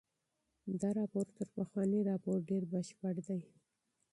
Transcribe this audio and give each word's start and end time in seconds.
دا 0.81 0.89
راپور 0.99 1.27
تر 1.37 1.47
پخواني 1.57 1.99
راپور 2.09 2.37
ډېر 2.49 2.63
بشپړ 2.71 3.15
دی. 3.27 3.41